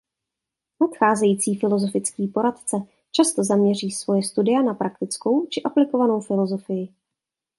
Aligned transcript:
Nadcházející 0.81 1.59
filozofický 1.59 2.27
poradce 2.27 2.77
často 3.11 3.43
zaměří 3.43 3.91
svoje 3.91 4.23
studia 4.23 4.61
na 4.61 4.73
praktickou 4.73 5.45
či 5.45 5.63
aplikovanou 5.63 6.21
filozofii. 6.21 6.93